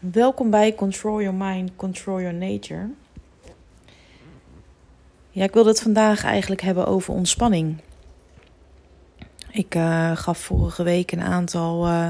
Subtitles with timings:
[0.00, 2.88] Welkom bij Control Your Mind, Control Your Nature.
[5.30, 7.76] Ja, ik wilde het vandaag eigenlijk hebben over ontspanning.
[9.50, 12.08] Ik uh, gaf vorige week een aantal uh,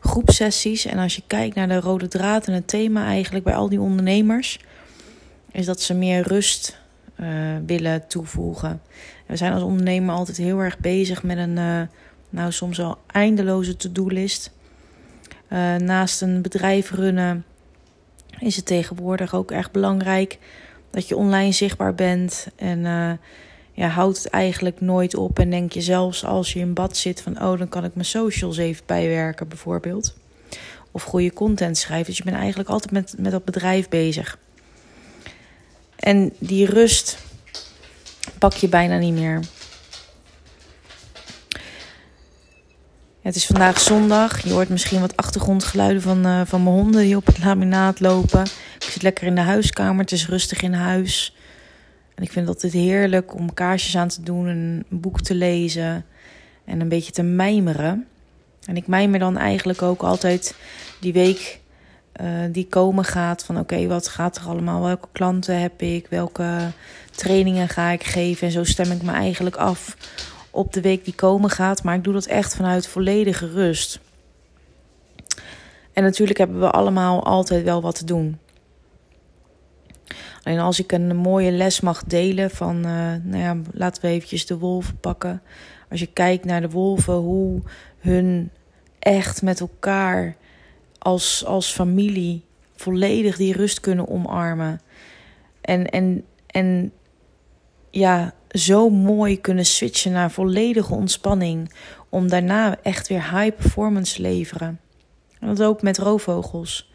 [0.00, 0.84] groepsessies.
[0.84, 3.80] En als je kijkt naar de rode draad en het thema eigenlijk bij al die
[3.80, 4.58] ondernemers,
[5.50, 6.78] is dat ze meer rust
[7.20, 7.28] uh,
[7.66, 8.82] willen toevoegen.
[9.26, 11.88] we zijn als ondernemer altijd heel erg bezig met een,
[12.30, 14.58] nou soms al eindeloze to-do-list.
[15.52, 17.44] Uh, naast een bedrijf runnen
[18.38, 20.38] is het tegenwoordig ook erg belangrijk
[20.90, 22.46] dat je online zichtbaar bent.
[22.56, 23.12] En uh,
[23.72, 25.38] ja, houdt het eigenlijk nooit op.
[25.38, 28.06] En denk je zelfs als je in bad zit van oh, dan kan ik mijn
[28.06, 30.14] socials even bijwerken bijvoorbeeld.
[30.90, 32.06] Of goede content schrijven.
[32.06, 34.38] Dus je bent eigenlijk altijd met, met dat bedrijf bezig.
[35.96, 37.18] En die rust
[38.38, 39.40] pak je bijna niet meer.
[43.22, 44.44] Het is vandaag zondag.
[44.44, 48.42] Je hoort misschien wat achtergrondgeluiden van, uh, van mijn honden die op het laminaat lopen.
[48.78, 50.00] Ik zit lekker in de huiskamer.
[50.00, 51.36] Het is rustig in huis.
[52.14, 56.04] En ik vind het altijd heerlijk om kaarsjes aan te doen, een boek te lezen
[56.64, 58.06] en een beetje te mijmeren.
[58.64, 60.54] En ik mijmer dan eigenlijk ook altijd
[61.00, 61.60] die week
[62.20, 63.44] uh, die komen gaat.
[63.44, 64.82] Van oké, wat gaat er allemaal?
[64.82, 66.06] Welke klanten heb ik?
[66.08, 66.70] Welke
[67.10, 68.46] trainingen ga ik geven?
[68.46, 69.96] En zo stem ik me eigenlijk af
[70.50, 71.82] op de week die komen gaat.
[71.82, 74.00] Maar ik doe dat echt vanuit volledige rust.
[75.92, 78.38] En natuurlijk hebben we allemaal altijd wel wat te doen.
[80.42, 84.46] Alleen als ik een mooie les mag delen van, uh, nou ja, laten we eventjes
[84.46, 85.42] de wolven pakken.
[85.90, 87.62] Als je kijkt naar de wolven, hoe
[87.98, 88.50] hun
[88.98, 90.36] echt met elkaar
[90.98, 92.44] als, als familie
[92.76, 94.80] volledig die rust kunnen omarmen.
[95.60, 96.92] En, en, en
[97.90, 101.72] ja, zo mooi kunnen switchen naar volledige ontspanning.
[102.08, 104.80] Om daarna echt weer high performance te leveren.
[105.40, 106.92] En dat ook met roofvogels.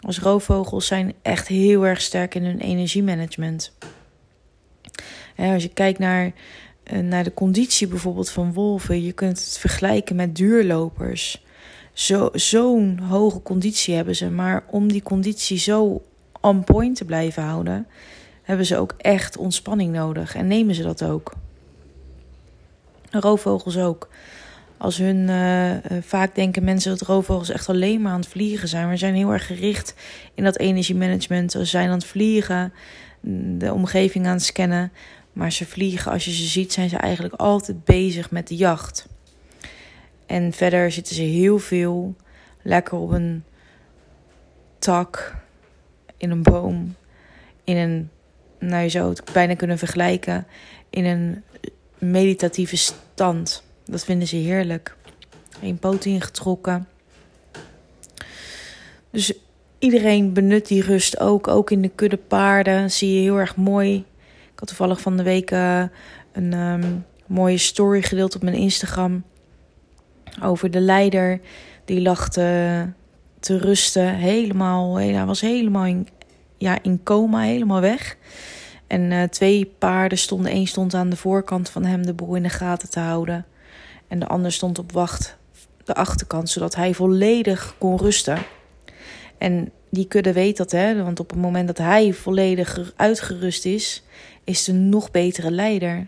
[0.00, 3.72] Als roofvogels zijn echt heel erg sterk in hun energiemanagement.
[5.36, 6.32] En als je kijkt naar,
[6.82, 11.44] eh, naar de conditie bijvoorbeeld van wolven, je kunt het vergelijken met duurlopers.
[12.32, 16.02] Zo'n hoge conditie hebben ze, maar om die conditie zo
[16.40, 17.86] on point te blijven houden,
[18.48, 21.32] hebben ze ook echt ontspanning nodig en nemen ze dat ook.
[23.10, 24.08] Roofvogels ook.
[24.76, 28.90] Als hun uh, vaak denken mensen dat roofvogels echt alleen maar aan het vliegen zijn.
[28.90, 29.94] Ze zijn heel erg gericht
[30.34, 31.52] in dat energiemanagement.
[31.52, 32.72] Ze zijn aan het vliegen,
[33.58, 34.92] de omgeving aan het scannen.
[35.32, 39.08] Maar ze vliegen, als je ze ziet, zijn ze eigenlijk altijd bezig met de jacht.
[40.26, 42.14] En verder zitten ze heel veel
[42.62, 43.44] lekker op een
[44.78, 45.36] tak,
[46.16, 46.94] in een boom,
[47.64, 48.10] in een
[48.58, 50.46] nou je zou het bijna kunnen vergelijken,
[50.90, 51.42] in een
[51.98, 53.62] meditatieve stand.
[53.84, 54.96] Dat vinden ze heerlijk.
[55.62, 56.88] Een poot ingetrokken.
[59.10, 59.32] Dus
[59.78, 61.48] iedereen benut die rust ook.
[61.48, 64.04] Ook in de kudde paarden zie je heel erg mooi.
[64.52, 65.82] Ik had toevallig van de week uh,
[66.32, 69.24] een um, mooie story gedeeld op mijn Instagram.
[70.42, 71.40] Over de leider.
[71.84, 72.84] Die lag te,
[73.40, 74.14] te rusten.
[74.14, 76.08] Helemaal, hij was helemaal in,
[76.58, 78.16] ja, in coma, helemaal weg.
[78.86, 80.54] En uh, twee paarden stonden.
[80.54, 83.46] Eén stond aan de voorkant van hem de boel in de gaten te houden.
[84.08, 85.36] En de ander stond op wacht
[85.84, 88.38] de achterkant, zodat hij volledig kon rusten.
[89.38, 91.02] En die kudde weet dat, hè?
[91.02, 94.02] Want op het moment dat hij volledig uitgerust is,
[94.44, 96.06] is de nog betere leider.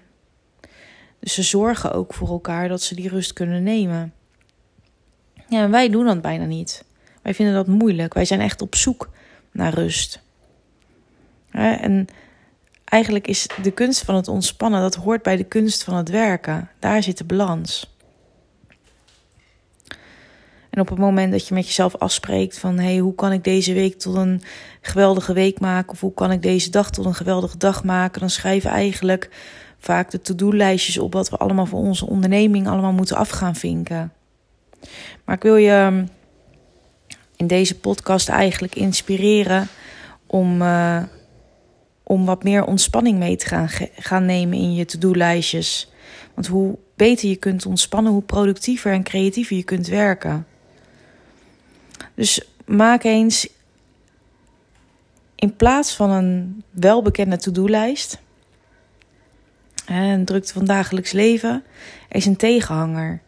[1.19, 4.13] Dus ze zorgen ook voor elkaar dat ze die rust kunnen nemen.
[5.49, 6.85] Ja, wij doen dat bijna niet.
[7.23, 8.15] Wij vinden dat moeilijk.
[8.15, 9.11] Wij zijn echt op zoek
[9.53, 10.23] naar rust.
[11.51, 12.07] En
[12.85, 16.71] eigenlijk is de kunst van het ontspannen, dat hoort bij de kunst van het werken.
[16.79, 17.95] Daar zit de balans.
[20.71, 23.73] En op het moment dat je met jezelf afspreekt van hey, hoe kan ik deze
[23.73, 24.43] week tot een
[24.81, 28.31] geweldige week maken of hoe kan ik deze dag tot een geweldige dag maken, dan
[28.31, 29.31] schrijven eigenlijk
[29.79, 34.13] vaak de to-do-lijstjes op wat we allemaal voor onze onderneming allemaal moeten af gaan vinken.
[35.25, 36.05] Maar ik wil je
[37.37, 39.69] in deze podcast eigenlijk inspireren
[40.27, 41.03] om uh,
[42.11, 45.93] om wat meer ontspanning mee te gaan, nemen in je to-do-lijstjes.
[46.35, 50.47] Want hoe beter je kunt ontspannen, hoe productiever en creatiever je kunt werken.
[52.15, 53.49] Dus maak eens
[55.35, 58.19] in plaats van een welbekende to-do-lijst,
[59.87, 61.65] een drukte van dagelijks leven,
[62.09, 63.21] is een tegenhanger.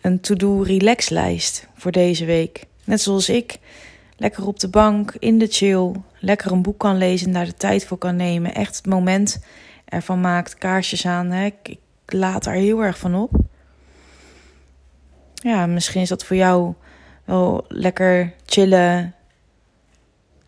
[0.00, 2.64] Een to-do-relax-lijst voor deze week.
[2.84, 3.58] Net zoals ik
[4.16, 7.54] lekker op de bank, in de chill, lekker een boek kan lezen en daar de
[7.54, 8.54] tijd voor kan nemen.
[8.54, 9.44] Echt het moment
[9.84, 11.30] ervan maakt, kaarsjes aan.
[11.30, 11.44] Hè?
[11.44, 11.76] Ik,
[12.06, 13.30] laat daar heel erg van op.
[15.34, 16.74] Ja, misschien is dat voor jou
[17.24, 19.14] wel lekker chillen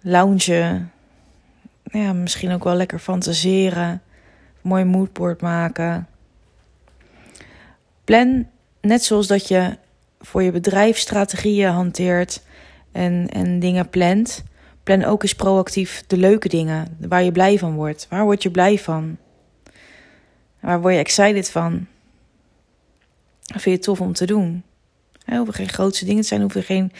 [0.00, 0.92] loungen.
[1.84, 4.02] Ja, misschien ook wel lekker fantaseren.
[4.60, 6.08] Mooi moodboard maken.
[8.04, 8.46] Plan
[8.80, 9.76] net zoals dat je
[10.20, 12.42] voor je bedrijf strategieën hanteert
[12.96, 14.44] en, en dingen plant.
[14.82, 18.06] Plan ook eens proactief de leuke dingen waar je blij van wordt.
[18.10, 19.16] Waar word je blij van?
[20.60, 21.86] Waar word je excited van?
[23.42, 24.62] Vind je het tof om te doen?
[25.24, 26.92] Het hoeven geen grootste dingen te zijn, hoeven geen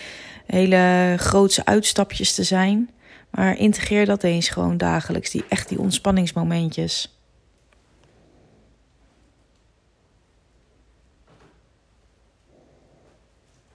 [0.47, 2.91] hele grootse uitstapjes te zijn.
[3.31, 7.19] Maar integreer dat eens gewoon dagelijks, die, echt die ontspanningsmomentjes.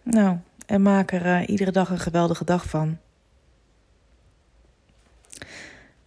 [0.03, 0.37] Nou,
[0.71, 2.97] en maak er uh, iedere dag een geweldige dag van.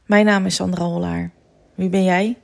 [0.06, 1.30] Mijn naam is Sandra Hollaar.
[1.74, 2.38] Wie ben jij?